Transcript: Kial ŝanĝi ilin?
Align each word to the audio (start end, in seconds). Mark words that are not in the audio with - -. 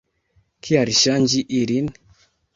Kial 0.69 0.91
ŝanĝi 1.01 1.43
ilin? 1.61 1.93